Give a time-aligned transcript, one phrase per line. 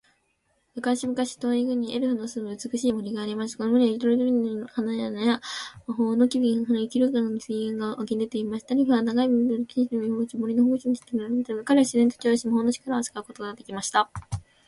[0.73, 3.59] 昔々、遠い国にエルフの住む美しい森がありました。
[3.59, 5.39] この森は、色とりどりの花々や
[5.85, 8.73] 魔法の木々で溢れ、清らかな水源が湧き出ていました。
[8.73, 11.65] エルフは、長い耳と美しい瞳を持ち、森の守護者として知られていました。
[11.65, 14.09] 彼らは自然と調和し、魔法の力を扱うことができました。